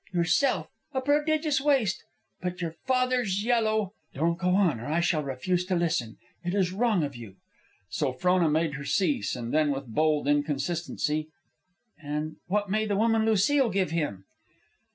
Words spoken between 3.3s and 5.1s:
yellow" "Don't go on, or I